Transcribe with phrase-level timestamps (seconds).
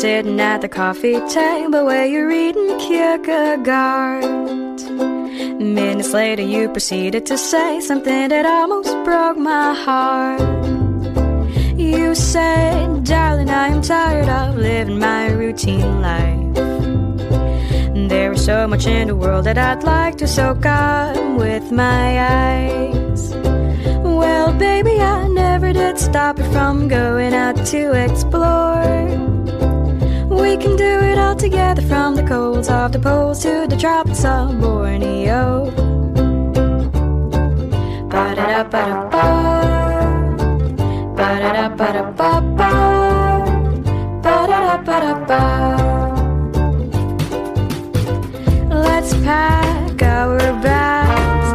[0.00, 4.22] sitting at the coffee table where you're reading Kierkegaard.
[5.58, 10.40] Minutes later, you proceeded to say something that almost broke my heart.
[11.78, 16.54] You said, Darling, I am tired of living my routine life.
[18.10, 22.20] There is so much in the world that I'd like to soak up with my
[22.20, 23.34] eyes.
[24.04, 29.35] Well, baby, I never did stop it from going out to explore.
[30.46, 34.24] We can do it all together from the colds of the poles to the tropics
[34.24, 35.72] of Borneo.
[38.12, 39.24] Ba-da-da-ba-da-ba.
[41.18, 42.70] Ba-da-da-ba-da-ba-ba.
[44.22, 45.42] Ba-da-da-ba-da-ba.
[48.70, 51.50] Let's pack our bags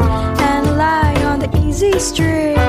[0.49, 2.60] and lie on the easy street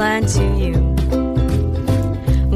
[0.00, 0.76] plan to you?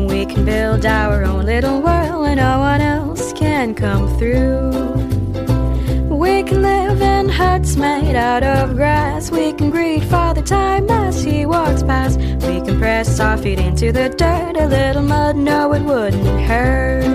[0.07, 4.71] We can build our own little world where no one else can come through.
[6.09, 9.31] We can live in huts made out of grass.
[9.31, 12.19] We can greet Father Time as he walks past.
[12.19, 14.57] We can press our feet into the dirt.
[14.57, 17.14] A little mud, no, it wouldn't hurt.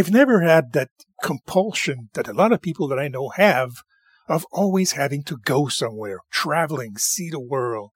[0.00, 0.88] I've never had that
[1.22, 3.82] compulsion that a lot of people that I know have
[4.30, 7.90] of always having to go somewhere, traveling, see the world.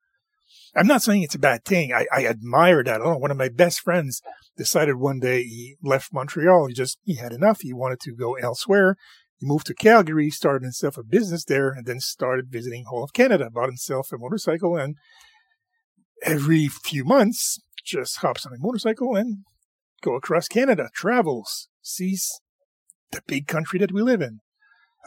[0.75, 1.91] I'm not saying it's a bad thing.
[1.91, 3.01] I, I admire that.
[3.01, 4.21] Oh, one of my best friends
[4.55, 6.67] decided one day he left Montreal.
[6.67, 7.61] He just, he had enough.
[7.61, 8.97] He wanted to go elsewhere.
[9.37, 13.13] He moved to Calgary, started himself a business there, and then started visiting whole of
[13.13, 14.95] Canada, bought himself a motorcycle, and
[16.21, 19.37] every few months just hops on a motorcycle and
[20.03, 22.39] go across Canada, travels, sees
[23.11, 24.39] the big country that we live in.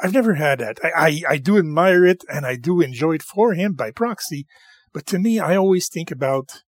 [0.02, 0.78] I've never had that.
[0.82, 4.46] I, I, I do admire it and I do enjoy it for him by proxy,
[4.92, 6.62] but to me, I always think about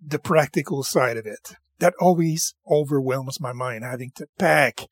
[0.00, 1.54] the practical side of it.
[1.78, 4.86] That always overwhelms my mind, having to pack,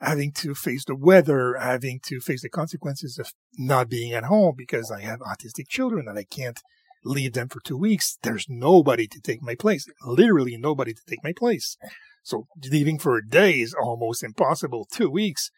[0.00, 4.54] having to face the weather, having to face the consequences of not being at home
[4.56, 6.60] because I have autistic children and I can't
[7.04, 8.18] leave them for two weeks.
[8.22, 9.86] There's nobody to take my place.
[10.04, 11.76] Literally nobody to take my place.
[12.22, 14.86] So leaving for a day is almost impossible.
[14.90, 15.50] Two weeks.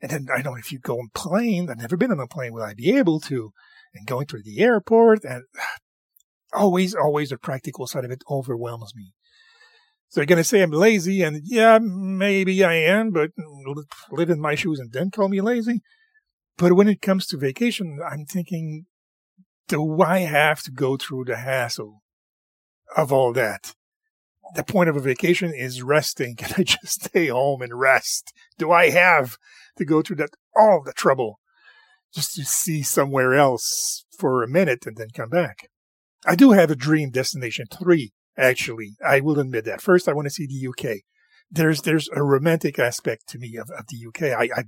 [0.00, 2.52] And then I know if you go on plane, I've never been on a plane,
[2.52, 3.52] will I be able to?
[3.94, 5.44] And going to the airport and
[6.52, 9.12] always, always the practical side of it overwhelms me.
[10.12, 13.30] So you're going to say I'm lazy, and yeah, maybe I am, but
[14.10, 15.80] live in my shoes and then call me lazy.
[16.58, 18.84] But when it comes to vacation, I'm thinking,
[19.72, 22.02] do I have to go through the hassle
[22.94, 23.74] of all that?
[24.54, 26.36] The point of a vacation is resting.
[26.36, 28.34] Can I just stay home and rest?
[28.58, 29.38] Do I have
[29.78, 31.40] to go through that, all the trouble
[32.14, 35.70] just to see somewhere else for a minute and then come back?
[36.26, 38.96] I do have a dream destination three actually.
[39.02, 39.80] I will admit that.
[39.80, 40.98] First, I want to see the UK.
[41.50, 44.38] There's there's a romantic aspect to me of, of the UK.
[44.38, 44.64] I, I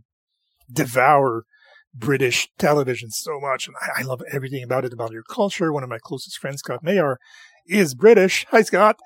[0.72, 1.44] devour
[1.94, 5.72] British television so much, and I, I love everything about it, about your culture.
[5.72, 7.18] One of my closest friends, Scott Mayer,
[7.66, 8.46] is British.
[8.50, 8.98] Hi, Scott.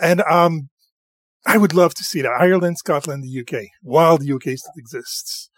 [0.00, 0.68] And um,
[1.46, 2.32] I would love to see that.
[2.32, 5.50] Ireland, Scotland, the UK, while the UK still exists.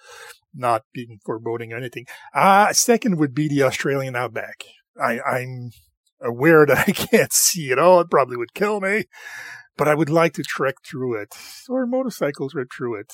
[0.54, 2.04] Not being foreboding or anything.
[2.34, 4.64] Uh, second would be the Australian outback.
[5.02, 5.70] I, I'm
[6.20, 8.00] aware that I can't see it all.
[8.00, 9.04] It probably would kill me,
[9.76, 11.34] but I would like to trek through it
[11.68, 13.12] or motorcycle trip through it.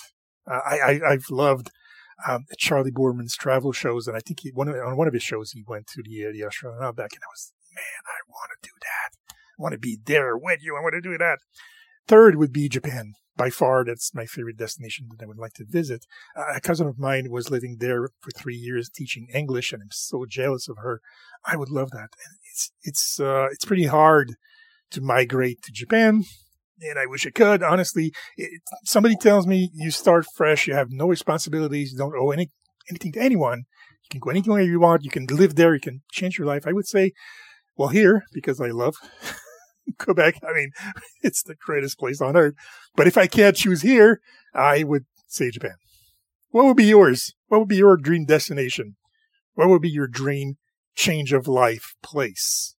[0.50, 1.70] Uh, I, I, have loved
[2.26, 5.22] um, Charley Boorman's travel shows, and I think he, one of, on one of his
[5.22, 8.50] shows he went to the uh, the Australian outback, and I was, man, I want
[8.60, 9.34] to do that.
[9.58, 10.76] I want to be there with you.
[10.76, 11.38] I want to do that.
[12.06, 13.12] Third would be Japan.
[13.36, 16.06] By far, that's my favorite destination that I would like to visit.
[16.36, 19.92] Uh, a cousin of mine was living there for three years teaching English, and I'm
[19.92, 21.00] so jealous of her.
[21.44, 22.08] I would love that.
[22.24, 24.34] And it's it's uh, it's pretty hard
[24.90, 26.24] to migrate to Japan,
[26.82, 27.62] and I wish I could.
[27.62, 32.30] Honestly, it, somebody tells me you start fresh, you have no responsibilities, you don't owe
[32.30, 32.48] any
[32.90, 33.64] anything to anyone.
[34.04, 35.04] You can go anywhere you want.
[35.04, 35.74] You can live there.
[35.74, 36.66] You can change your life.
[36.66, 37.12] I would say,
[37.76, 38.96] well, here because I love
[39.98, 40.36] Quebec.
[40.42, 40.70] I mean,
[41.22, 42.54] it's the greatest place on earth.
[42.96, 44.20] But if I can't choose here,
[44.54, 45.76] I would say Japan.
[46.50, 47.34] What would be yours?
[47.48, 48.96] What would be your dream destination?
[49.54, 50.56] What would be your dream
[50.94, 52.74] change of life place?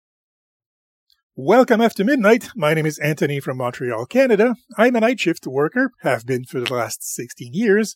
[1.42, 2.50] Welcome after midnight.
[2.54, 4.56] My name is Anthony from Montreal, Canada.
[4.78, 7.96] I'm a night shift worker, have been for the last 16 years,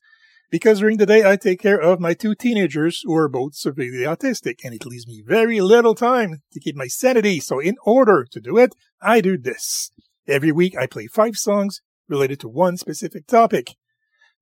[0.50, 4.06] because during the day I take care of my two teenagers who are both severely
[4.06, 7.42] autistic, and it leaves me very little time to keep my sanity.
[7.42, 9.92] So in order to do it, I do this.
[10.26, 13.72] Every week I play five songs related to one specific topic.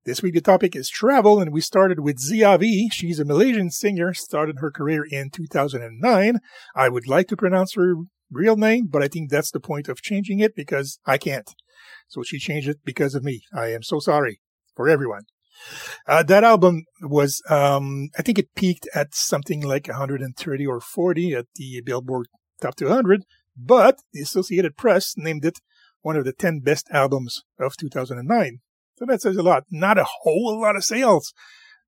[0.06, 2.90] This week the topic is travel, and we started with Zee Avi.
[2.92, 6.38] She's a Malaysian singer, started her career in 2009.
[6.76, 7.96] I would like to pronounce her
[8.32, 11.50] real name, but I think that's the point of changing it because I can't.
[12.08, 13.44] So she changed it because of me.
[13.54, 14.42] I am so sorry
[14.76, 15.24] for everyone.
[16.08, 21.34] Uh, that album was, um, I think it peaked at something like 130 or 40
[21.34, 22.28] at the Billboard
[22.62, 23.24] Top 200,
[23.56, 25.60] but the Associated Press named it
[26.02, 28.60] one of the 10 best albums of 2009.
[28.96, 29.66] So that says a lot.
[29.70, 31.34] Not a whole lot of sales,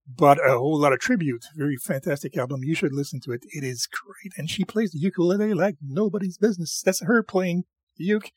[0.07, 1.45] but a whole lot of tribute.
[1.55, 2.63] Very fantastic album.
[2.63, 3.45] You should listen to it.
[3.49, 4.33] It is great.
[4.37, 6.81] And she plays the ukulele like nobody's business.
[6.83, 7.63] That's her playing
[7.97, 8.31] the uke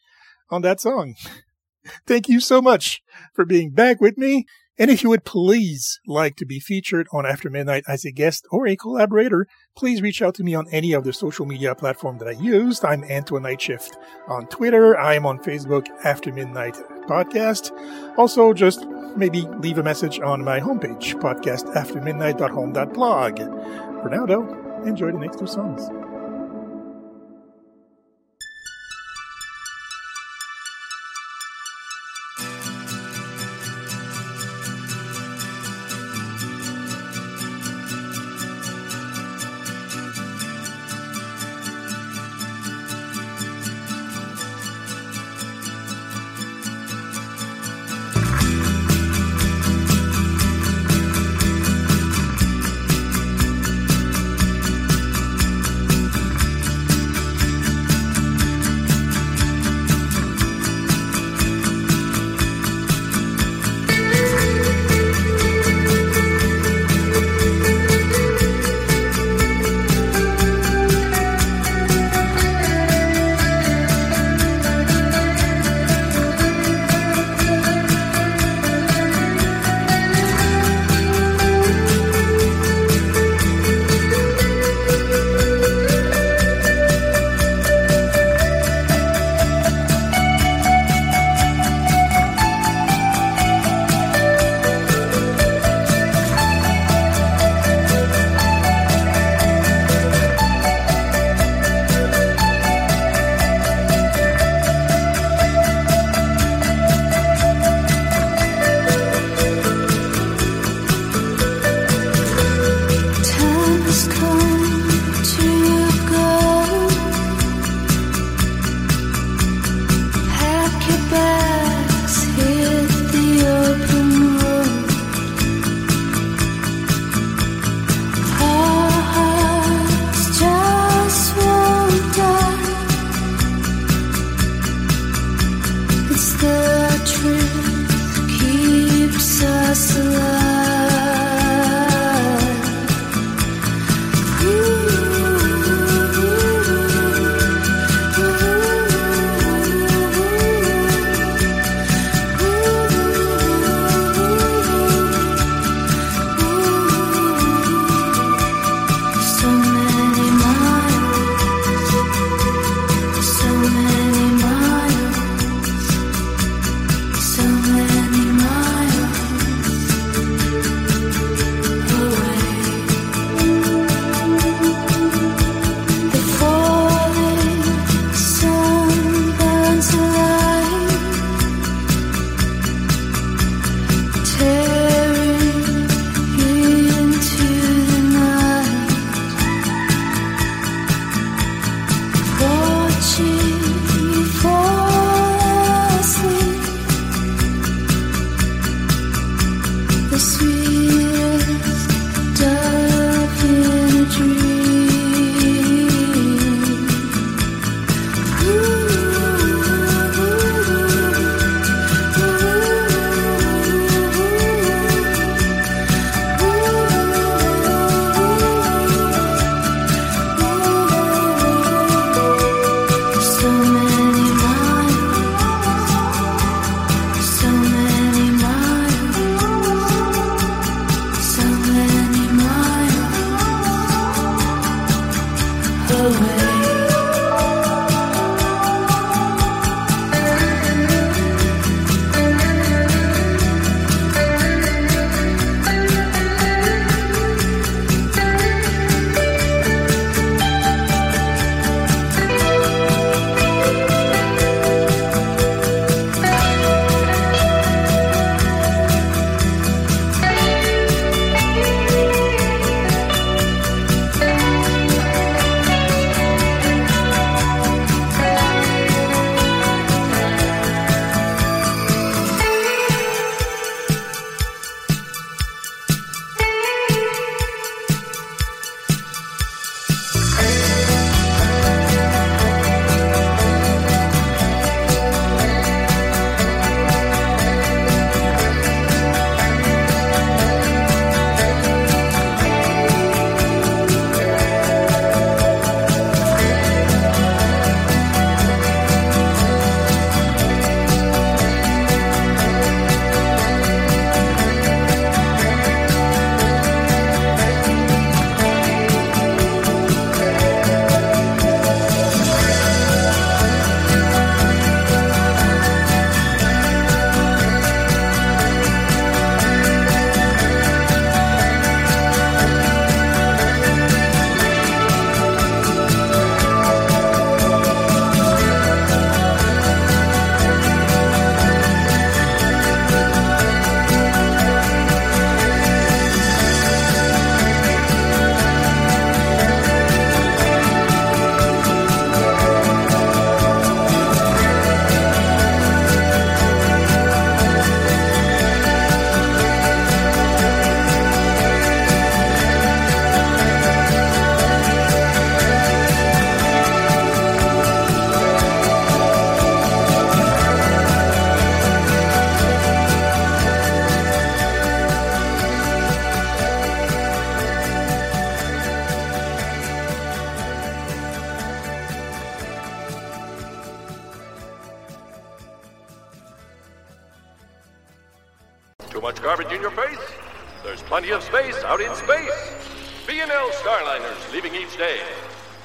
[0.51, 1.15] on that song.
[2.07, 3.03] Thank you so much
[3.35, 4.47] for being back with me.
[4.79, 8.45] And if you would please like to be featured on After Midnight as a guest
[8.51, 12.19] or a collaborator, please reach out to me on any of the social media platform
[12.19, 12.85] that I used.
[12.85, 13.95] I'm Antoine Nightshift
[14.29, 14.95] on Twitter.
[14.99, 16.75] I am on Facebook After Midnight
[17.09, 17.71] Podcast.
[18.19, 18.85] Also, just
[19.17, 23.39] maybe leave a message on my homepage, podcastaftermidnight.home.blog.
[24.03, 25.89] For now, though, enjoy the next two songs.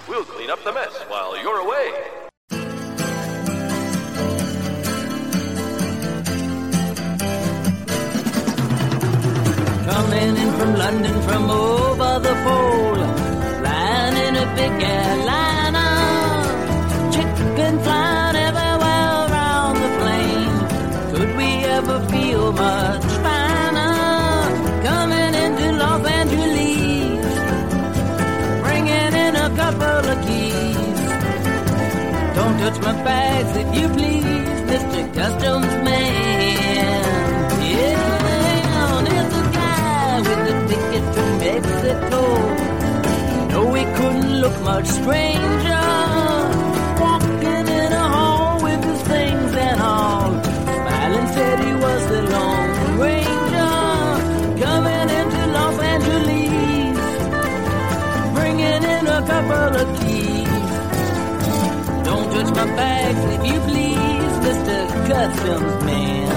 [0.08, 2.21] We'll clean up the mess while you're away.
[44.82, 45.88] Much stranger.
[47.02, 50.32] Walking in a hall with his things and all.
[50.44, 52.72] Smiling said he was the Lone
[53.04, 53.78] Ranger.
[54.64, 57.00] Coming into Los Angeles.
[58.36, 60.48] Bringing in a couple of keys.
[62.08, 64.78] Don't touch my bags if you please, Mr.
[65.08, 66.31] Customs Man.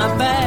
[0.00, 0.39] My bags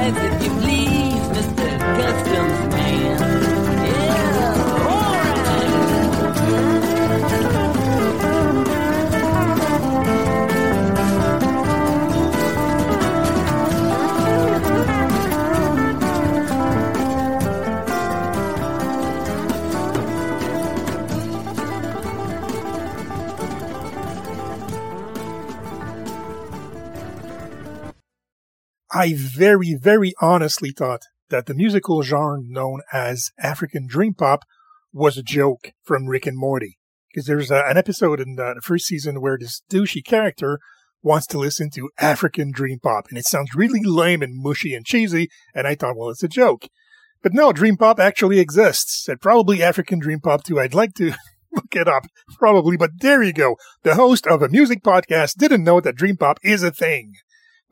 [29.03, 34.45] I very, very honestly thought that the musical genre known as African Dream Pop
[34.93, 36.77] was a joke from Rick and Morty.
[37.10, 40.58] Because there's a, an episode in the, first season where this douchey character
[41.01, 44.86] wants to listen to African Dream Pop, and it sounds really lame and mushy and
[44.86, 46.69] cheesy, and I thought, well, it's a joke.
[47.21, 50.62] But no, Dream Pop actually exists, and probably African Dream Pop too.
[50.62, 51.13] I'd like to
[51.51, 52.06] look it up,
[52.38, 53.58] probably, but there you go.
[53.82, 57.15] The host of a music podcast didn't know that Dream Pop is a thing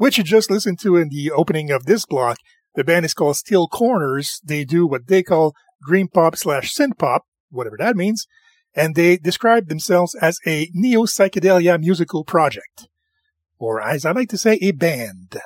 [0.02, 2.38] which you just listened to in the opening of this block.
[2.74, 4.42] The band is called Still Corners.
[4.44, 5.54] They do what they call
[5.86, 8.26] dream pop slash synth pop, whatever that means,
[8.74, 12.88] and they describe themselves as a neo psychedelia musical project,
[13.60, 15.40] or as I like to say, a band.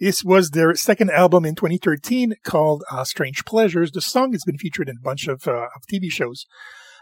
[0.00, 3.90] This was their second album in 2013 called uh, Strange Pleasures.
[3.90, 6.46] The song has been featured in a bunch of, uh, of TV shows.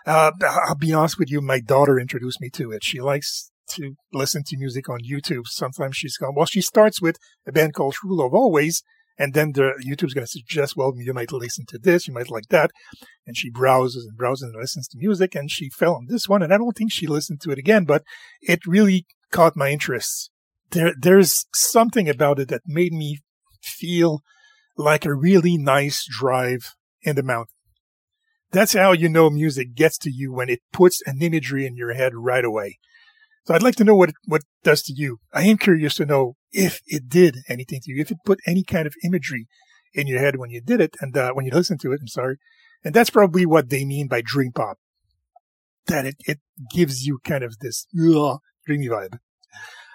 [0.04, 2.82] Uh, I'll be honest with you, my daughter introduced me to it.
[2.82, 5.46] She likes to listen to music on YouTube.
[5.46, 8.82] Sometimes she's gone, well, she starts with a band called Rule of Always,
[9.18, 12.30] and then the YouTube's going to suggest, well, you might listen to this, you might
[12.30, 12.70] like that.
[13.26, 16.42] And she browses and browses and listens to music, and she fell on this one,
[16.42, 18.02] and I don't think she listened to it again, but
[18.42, 20.30] it really caught my interest.
[20.70, 23.20] There, there's something about it that made me
[23.62, 24.22] feel
[24.76, 27.54] like a really nice drive in the mountain.
[28.52, 31.94] That's how you know music gets to you when it puts an imagery in your
[31.94, 32.78] head right away.
[33.46, 35.20] So I'd like to know what it, what it does to you.
[35.32, 38.64] I am curious to know if it did anything to you, if it put any
[38.64, 39.46] kind of imagery
[39.94, 42.00] in your head when you did it and uh, when you listened to it.
[42.00, 42.38] I'm sorry,
[42.84, 44.78] and that's probably what they mean by dream pop.
[45.86, 46.40] That it it
[46.74, 49.20] gives you kind of this ugh, dreamy vibe.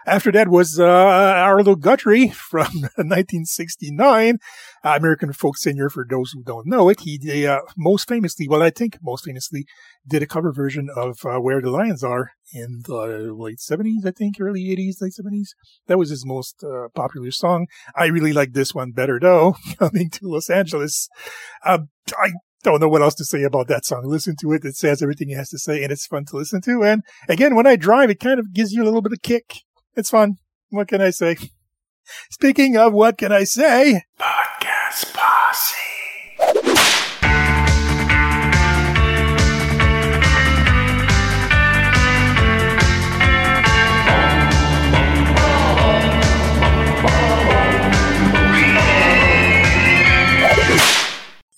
[0.05, 4.37] After that was uh, Arlo Guthrie from 1969,
[4.83, 5.89] uh, American folk singer.
[5.89, 9.65] For those who don't know it, he uh, most famously, well, I think most famously,
[10.07, 14.11] did a cover version of uh, "Where the Lions Are" in the late 70s, I
[14.11, 15.49] think, early 80s, late 70s.
[15.87, 17.67] That was his most uh, popular song.
[17.95, 19.55] I really like this one better, though.
[19.79, 21.07] Coming to Los Angeles,
[21.65, 21.79] uh,
[22.17, 22.31] I
[22.63, 24.03] don't know what else to say about that song.
[24.05, 24.65] Listen to it.
[24.65, 26.83] It says everything it has to say and it's fun to listen to.
[26.83, 29.61] And again, when I drive, it kind of gives you a little bit of kick.
[29.93, 30.37] It's fun.
[30.69, 31.35] What can I say?
[32.29, 34.03] Speaking of what can I say?
[34.17, 35.75] Podcast Posse.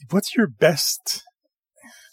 [0.09, 1.23] What's your best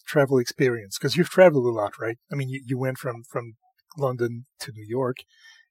[0.07, 0.99] travel experience?
[0.99, 2.19] Because you've traveled a lot, right?
[2.31, 3.55] I mean, you, you went from, from
[3.97, 5.19] London to New York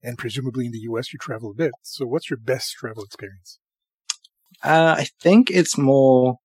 [0.03, 1.71] and presumably in the US you travel a bit.
[1.83, 3.59] So what's your best travel experience?
[4.63, 6.37] Uh, I think it's more,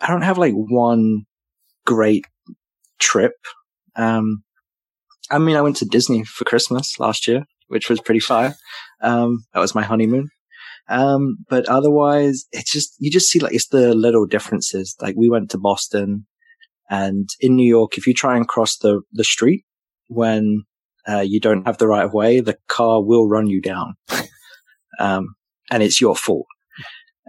[0.00, 1.24] I don't have like one
[1.86, 2.24] great
[2.98, 3.34] trip.
[3.96, 4.42] Um,
[5.30, 8.54] I mean, I went to Disney for Christmas last year, which was pretty fire.
[9.00, 10.28] Um, that was my honeymoon.
[10.88, 14.96] Um, but otherwise, it's just, you just see like, it's the little differences.
[15.00, 16.26] Like we went to Boston
[16.88, 19.64] and in New York, if you try and cross the, the street
[20.08, 20.64] when
[21.08, 23.94] uh, you don't have the right of way, the car will run you down.
[24.98, 25.34] um,
[25.70, 26.46] and it's your fault.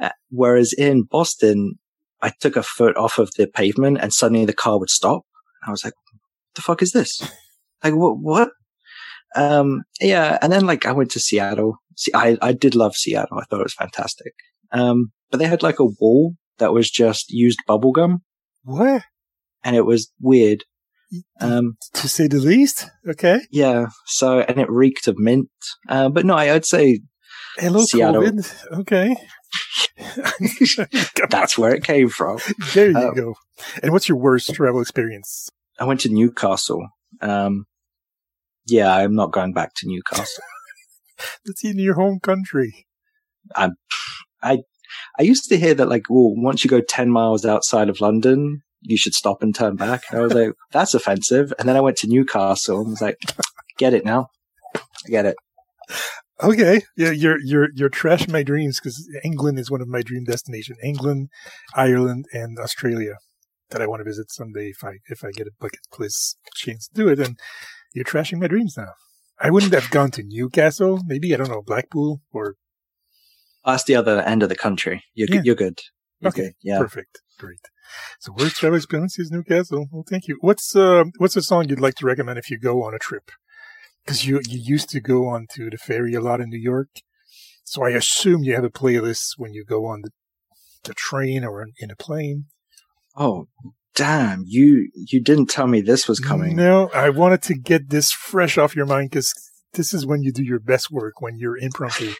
[0.01, 1.75] Uh, whereas in Boston,
[2.21, 5.23] I took a foot off of the pavement and suddenly the car would stop.
[5.65, 7.21] I was like, what the fuck is this?
[7.83, 8.51] Like, what, what?
[9.35, 10.37] Um, yeah.
[10.43, 11.77] And then like I went to Seattle.
[11.95, 13.39] See, I, I did love Seattle.
[13.39, 14.33] I thought it was fantastic.
[14.71, 18.17] Um, but they had like a wall that was just used bubblegum.
[18.63, 19.01] What?
[19.63, 20.63] And it was weird.
[21.39, 22.89] Um, to say the least.
[23.07, 23.41] Okay.
[23.51, 23.87] Yeah.
[24.05, 25.49] So, and it reeked of mint.
[25.89, 27.01] Uh, but no, I, would say
[27.57, 28.23] Hello, Seattle.
[28.23, 28.79] COVID.
[28.79, 29.15] Okay.
[31.29, 32.39] That's where it came from.
[32.73, 33.35] There you um, go.
[33.83, 35.49] And what's your worst travel experience?
[35.79, 36.87] I went to Newcastle.
[37.21, 37.65] Um,
[38.67, 40.43] yeah, I'm not going back to Newcastle.
[41.45, 42.87] That's in your home country.
[43.55, 43.71] I,
[44.41, 44.59] I,
[45.19, 48.63] I used to hear that like, well, once you go 10 miles outside of London,
[48.81, 50.03] you should stop and turn back.
[50.09, 51.53] And I was like, that's offensive.
[51.57, 53.17] And then I went to Newcastle and was like,
[53.77, 54.27] get it now.
[54.75, 55.35] I get it.
[56.43, 56.81] Okay.
[56.97, 60.79] Yeah, you're, you're, you're trashing my dreams because England is one of my dream destinations.
[60.83, 61.29] England,
[61.75, 63.15] Ireland, and Australia
[63.69, 66.87] that I want to visit someday if I, if I get a bucket place chance
[66.87, 67.19] to do it.
[67.19, 67.39] And
[67.93, 68.93] you're trashing my dreams now.
[69.39, 71.01] I wouldn't have gone to Newcastle.
[71.05, 72.55] Maybe, I don't know, Blackpool or.
[73.65, 75.03] That's the other end of the country.
[75.13, 75.41] You're, yeah.
[75.43, 75.79] you're good.
[76.19, 76.41] You're okay.
[76.41, 76.53] Good.
[76.63, 76.79] Yeah.
[76.79, 77.20] Perfect.
[77.41, 77.69] Great.
[78.19, 79.87] So worst travel experience is Newcastle.
[79.91, 80.37] Well, thank you.
[80.41, 83.31] What's uh, what's a song you'd like to recommend if you go on a trip?
[84.05, 86.89] Because you you used to go on to the ferry a lot in New York,
[87.63, 90.11] so I assume you have a playlist when you go on the
[90.83, 92.45] the train or in a plane.
[93.15, 93.47] Oh,
[93.95, 94.43] damn!
[94.45, 96.55] You you didn't tell me this was coming.
[96.55, 99.33] No, I wanted to get this fresh off your mind because
[99.73, 102.13] this is when you do your best work when you're impromptu.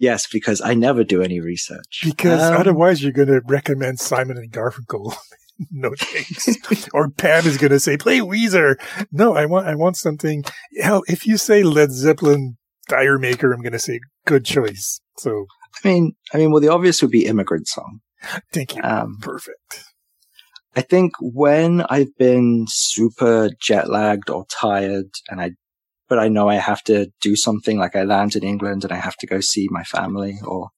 [0.00, 2.00] Yes, because I never do any research.
[2.02, 5.14] Because um, otherwise, you're going to recommend Simon and Garfunkel.
[5.70, 6.88] no thanks.
[6.94, 8.76] or Pam is going to say, "Play Weezer."
[9.12, 10.42] No, I want, I want something.
[10.80, 12.56] Hell, if you say Led Zeppelin,
[12.88, 15.02] Tire Maker, I'm going to say good choice.
[15.18, 15.44] So,
[15.84, 18.00] I mean, I mean, well, the obvious would be "Immigrant Song."
[18.54, 18.82] Thank you.
[18.82, 19.84] Um, Perfect.
[20.76, 25.50] I think when I've been super jet lagged or tired, and I
[26.10, 28.96] but I know I have to do something like I land in England and I
[28.96, 30.70] have to go see my family or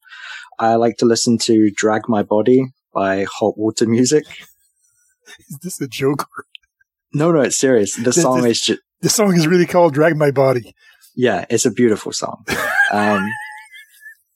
[0.59, 4.25] I like to listen to Drag My Body by Hot Water Music.
[5.49, 6.29] Is this a joke?
[7.14, 7.97] No, no, it's serious.
[7.97, 8.81] The song is just.
[9.01, 10.75] The song is really called Drag My Body.
[11.16, 12.45] Yeah, it's a beautiful song.
[12.92, 13.27] um,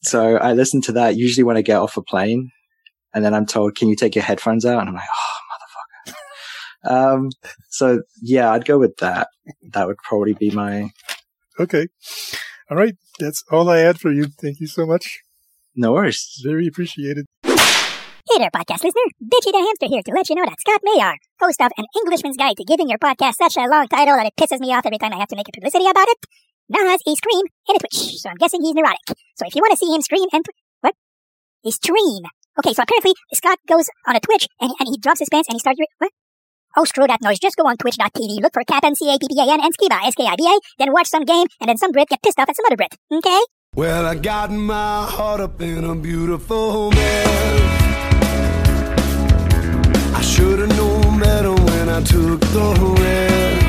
[0.02, 2.50] so I listen to that usually when I get off a plane
[3.14, 4.80] and then I'm told, can you take your headphones out?
[4.80, 5.35] And I'm like, oh,
[6.84, 7.30] um,
[7.68, 9.28] so yeah, I'd go with that.
[9.72, 10.90] That would probably be my.
[11.58, 11.88] Okay.
[12.70, 12.94] All right.
[13.18, 14.26] That's all I had for you.
[14.26, 15.20] Thank you so much.
[15.74, 16.40] No worries.
[16.44, 17.26] Very appreciated.
[17.44, 19.06] Hey there, podcast listener.
[19.22, 22.36] Bitchy the Hamster here to let you know that Scott Mayar, host of An Englishman's
[22.36, 24.98] Guide to Giving Your Podcast such a long title that it pisses me off every
[24.98, 26.18] time I have to make a publicity about it,
[26.68, 28.98] now has a scream and a twitch, so I'm guessing he's neurotic.
[29.36, 30.94] So if you want to see him scream and tw- what?
[31.64, 32.24] A stream.
[32.58, 35.54] Okay, so apparently Scott goes on a Twitch and, and he drops his pants and
[35.54, 36.10] he starts, what?
[36.78, 37.38] Oh, screw that noise.
[37.38, 41.46] Just go on twitch.tv, look for Cap'n, C-A-P-P-A-N, and Skiba, S-K-I-B-A, then watch some game,
[41.60, 42.94] and then some Brit get pissed off at some other Brit.
[43.10, 43.40] Okay?
[43.74, 47.72] Well, I got my heart up in a beautiful mess.
[50.14, 53.66] I should've known better when I took the risk.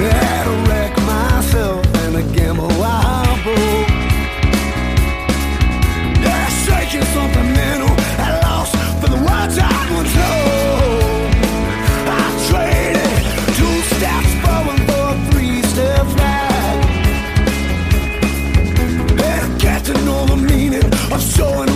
[0.00, 1.90] Had to wreck myself
[21.40, 21.69] going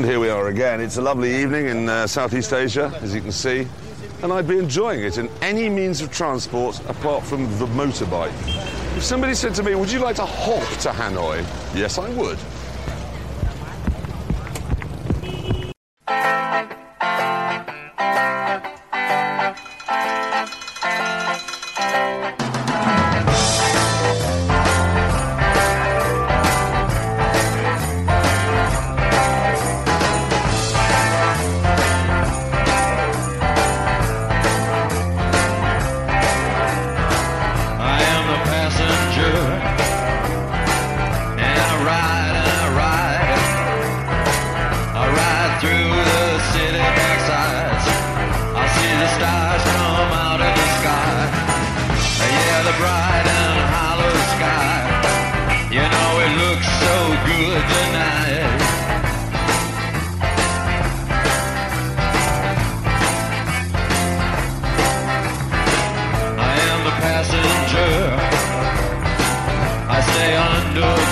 [0.00, 0.80] And here we are again.
[0.80, 3.68] It's a lovely evening in uh, Southeast Asia, as you can see,
[4.22, 8.32] and I'd be enjoying it in any means of transport apart from the motorbike.
[8.96, 11.44] If somebody said to me, Would you like to hop to Hanoi?
[11.74, 12.38] Yes, I would.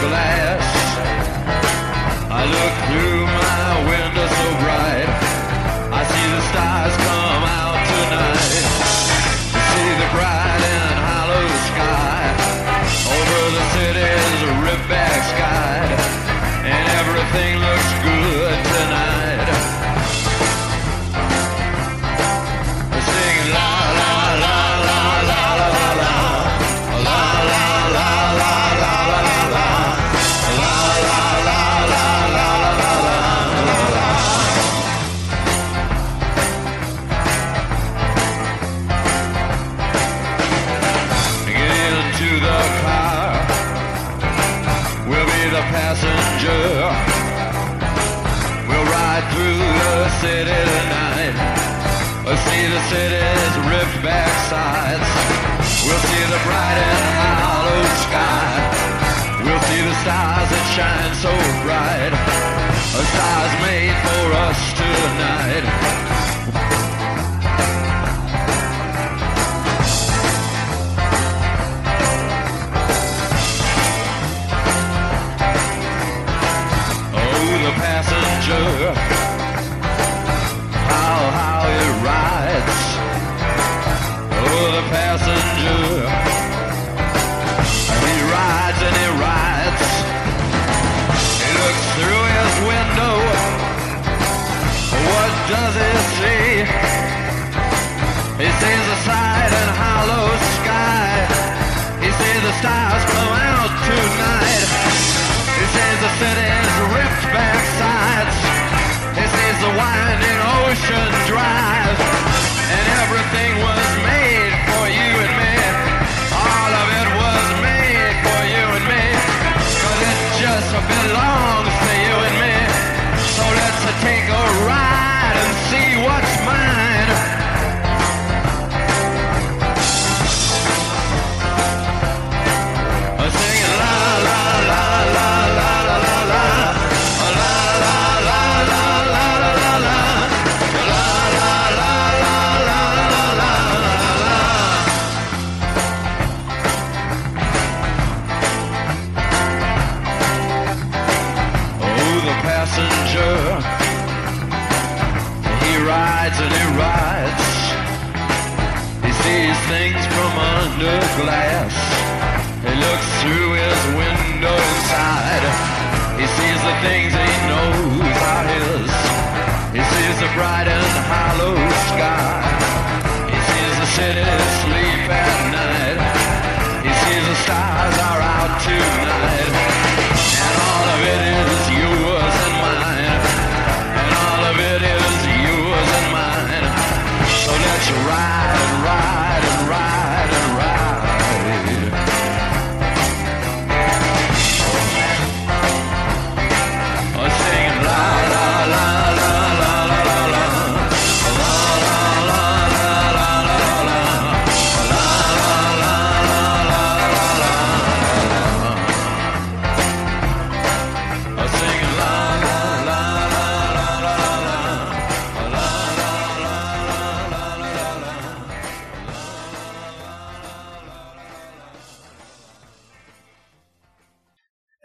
[0.00, 0.37] glad.
[60.78, 62.12] shine so bright.
[62.12, 66.07] A star's made for us tonight.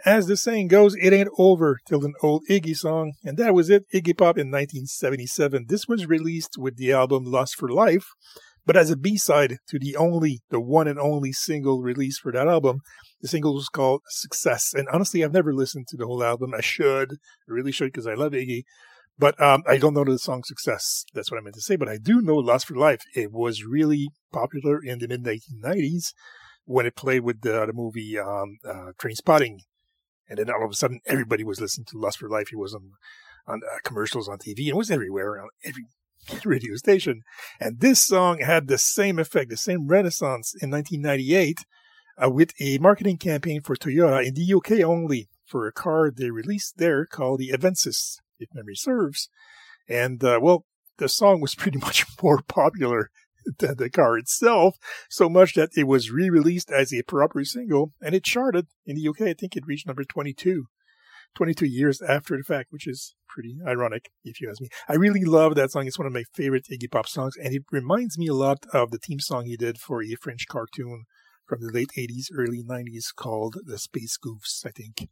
[0.06, 3.70] As the saying goes, it ain't over till an old Iggy song, and that was
[3.70, 5.68] it, Iggy Pop in 1977.
[5.70, 8.08] This was released with the album Lust for Life,
[8.66, 12.50] but as a B-side to the only, the one and only single released for that
[12.50, 12.80] album.
[13.22, 16.52] The single was called Success, and honestly, I've never listened to the whole album.
[16.54, 18.64] I should, I really should, because I love Iggy.
[19.18, 21.06] But um, I don't know the song Success.
[21.14, 21.78] That's what I meant to say.
[21.78, 23.04] But I do know Lust for Life.
[23.16, 26.12] It was really popular in the mid 1990s
[26.66, 29.60] when it played with the, the movie um, uh, Trainspotting.
[30.40, 32.48] And then all of a sudden, everybody was listening to Lust for Life.
[32.48, 32.94] He was on,
[33.46, 34.68] on uh, commercials on TV.
[34.68, 35.86] It was everywhere, on every
[36.44, 37.22] radio station.
[37.60, 41.60] And this song had the same effect, the same renaissance in 1998
[42.18, 46.32] uh, with a marketing campaign for Toyota in the UK only for a car they
[46.32, 49.30] released there called the Avensis, if memory serves.
[49.88, 50.66] And, uh, well,
[50.98, 53.12] the song was pretty much more popular
[53.60, 54.78] the car itself,
[55.10, 59.08] so much that it was re-released as a proper single, and it charted in the
[59.08, 59.22] UK.
[59.22, 60.66] I think it reached number 22,
[61.36, 64.70] 22 years after the fact, which is pretty ironic, if you ask me.
[64.88, 65.88] I really love that song.
[65.88, 68.92] It's one of my favorite Iggy Pop songs, and it reminds me a lot of
[68.92, 71.06] the theme song he did for a French cartoon
[71.48, 75.10] from the late 80s, early 90s called The Space Goofs, I think.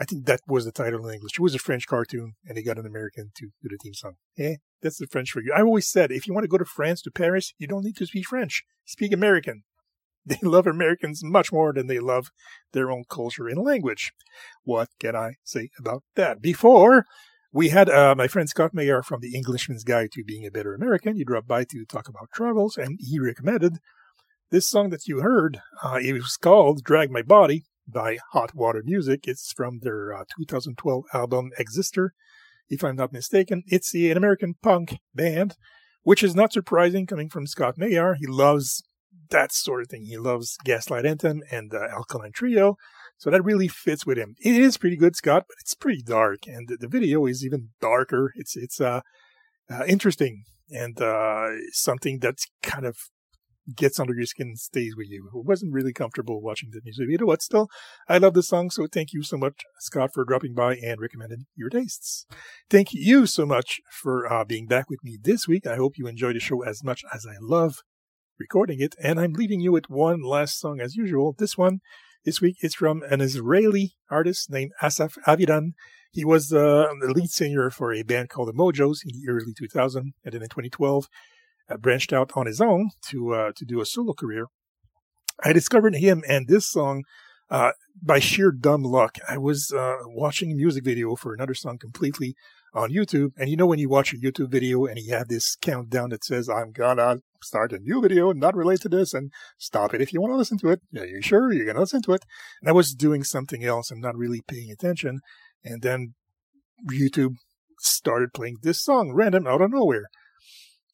[0.00, 1.32] I think that was the title in English.
[1.34, 4.14] It was a French cartoon, and they got an American to do the theme song.
[4.38, 5.52] Eh, that's the French for you.
[5.54, 7.96] I always said, if you want to go to France, to Paris, you don't need
[7.98, 8.64] to speak French.
[8.84, 9.62] Speak American.
[10.26, 12.30] They love Americans much more than they love
[12.72, 14.12] their own culture and language.
[14.64, 16.42] What can I say about that?
[16.42, 17.06] Before,
[17.52, 20.74] we had uh, my friend Scott Mayer from the Englishman's Guide to Being a Better
[20.74, 21.16] American.
[21.16, 23.78] He dropped by to talk about travels, and he recommended
[24.50, 25.62] this song that you heard.
[25.82, 29.26] Uh, it was called Drag My Body by Hot Water Music.
[29.26, 32.10] It's from their uh, 2012 album Exister,
[32.68, 33.62] if I'm not mistaken.
[33.66, 35.56] It's an American punk band,
[36.02, 38.14] which is not surprising coming from Scott Mayer.
[38.18, 38.82] He loves
[39.30, 40.04] that sort of thing.
[40.04, 42.76] He loves Gaslight Anthem and uh, Alkaline Trio.
[43.18, 44.34] So that really fits with him.
[44.42, 47.68] It is pretty good, Scott, but it's pretty dark, and the, the video is even
[47.80, 48.32] darker.
[48.34, 49.02] It's it's uh,
[49.70, 52.96] uh interesting and uh, something that's kind of
[53.74, 55.28] gets under your skin and stays with you.
[55.34, 57.68] It wasn't really comfortable watching the music video, but still,
[58.08, 58.70] I love the song.
[58.70, 62.26] So thank you so much, Scott, for dropping by and recommending your tastes.
[62.68, 65.66] Thank you so much for uh, being back with me this week.
[65.66, 67.82] I hope you enjoy the show as much as I love
[68.38, 68.94] recording it.
[69.02, 71.34] And I'm leaving you with one last song as usual.
[71.38, 71.80] This one
[72.24, 75.72] this week is from an Israeli artist named Asaf Avidan.
[76.12, 79.54] He was uh, the lead singer for a band called the Mojos in the early
[79.54, 81.06] 2000s, and then in 2012 uh,
[81.76, 84.46] branched out on his own to uh, to do a solo career.
[85.42, 87.04] I discovered him and this song
[87.50, 89.16] uh, by sheer dumb luck.
[89.28, 92.34] I was uh, watching a music video for another song completely
[92.72, 95.56] on YouTube, and you know when you watch a YouTube video and you have this
[95.60, 99.32] countdown that says "I'm gonna start a new video and not related to this," and
[99.58, 100.80] stop it if you want to listen to it.
[100.96, 102.24] Are you sure you're gonna listen to it?
[102.60, 105.20] And I was doing something else and not really paying attention,
[105.64, 106.14] and then
[106.88, 107.34] YouTube
[107.80, 110.06] started playing this song random out of nowhere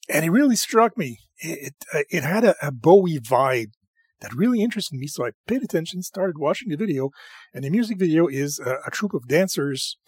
[0.09, 1.19] and it really struck me.
[1.39, 3.73] It it, uh, it had a, a, Bowie vibe
[4.21, 7.11] that really interested me, so I paid attention, started watching the video,
[7.53, 9.99] and the music video is a, a of dancers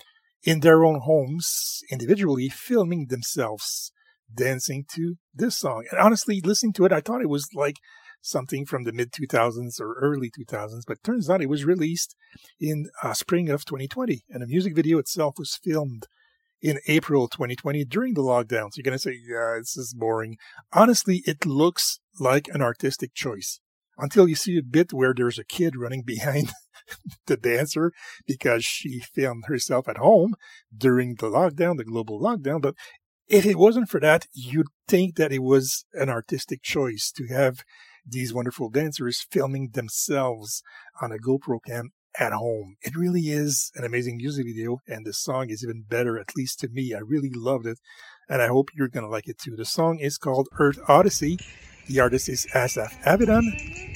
[0.42, 3.92] in their own homes, individually filming themselves
[4.32, 5.84] dancing to this song.
[5.90, 7.76] And honestly, listening to it, I thought it was like
[8.20, 12.14] something from the mid 2000s or early 2000s, but turns out it was released
[12.60, 16.06] in uh, spring of 2020, and the music video itself was filmed
[16.60, 18.76] in April 2020 during the lockdowns.
[18.76, 20.36] You're going to say, yeah, this is boring.
[20.72, 23.60] Honestly, it looks like an artistic choice
[23.96, 26.52] until you see a bit where there's a kid running behind
[27.26, 27.92] the dancer
[28.26, 30.34] because she filmed herself at home
[30.76, 32.60] during the lockdown, the global lockdown.
[32.60, 32.74] But
[33.26, 37.62] if it wasn't for that, you'd think that it was an artistic choice to have
[38.06, 40.62] these wonderful dancers filming themselves
[41.02, 42.76] on a GoPro cam at home.
[42.82, 46.60] It really is an amazing music video, and the song is even better, at least
[46.60, 46.94] to me.
[46.94, 47.78] I really loved it,
[48.28, 49.56] and I hope you're to like it too.
[49.56, 51.38] The song is called Earth Odyssey.
[51.88, 53.44] The artist is Asaf Avidan.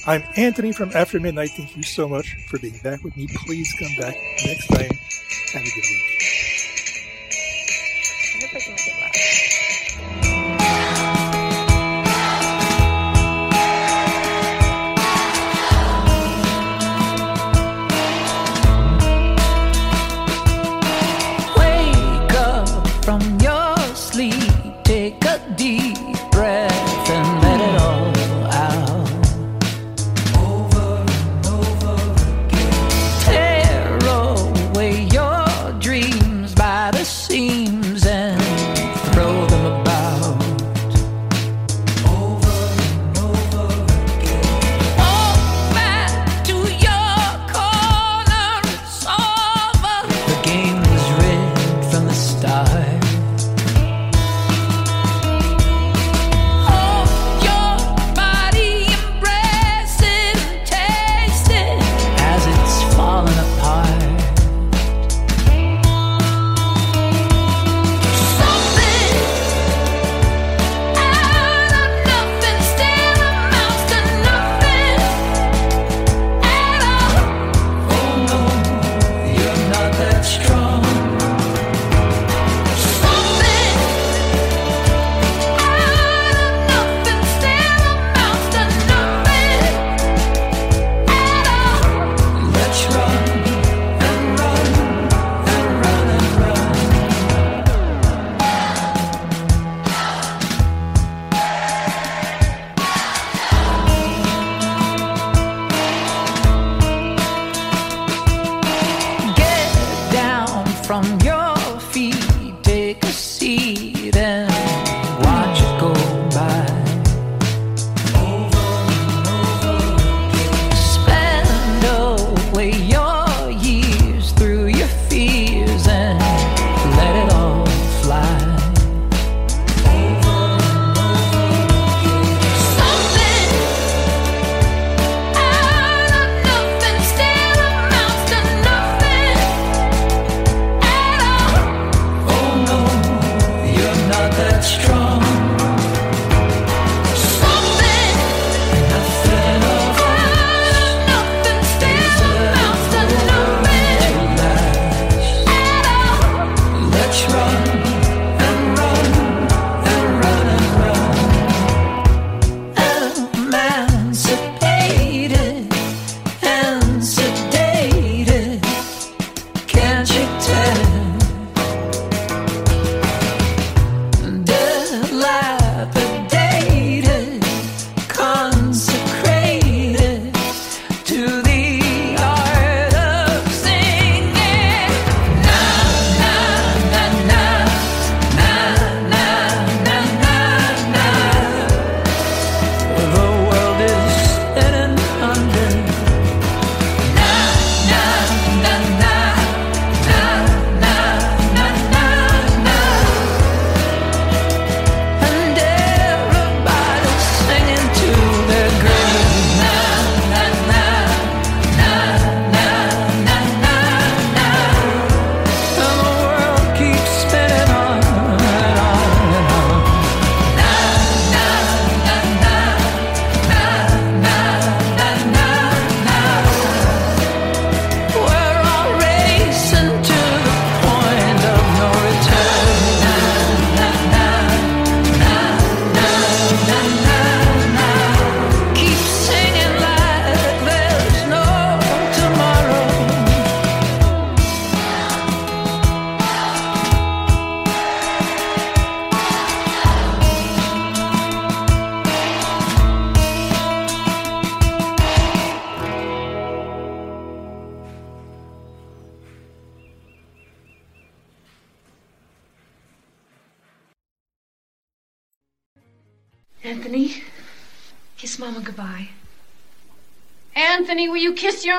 [0.07, 1.51] I'm Anthony from After Midnight.
[1.55, 3.27] Thank you so much for being back with me.
[3.45, 4.89] Please come back next time.
[5.53, 6.22] Have a good week.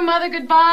[0.04, 0.63] Mother goodbye?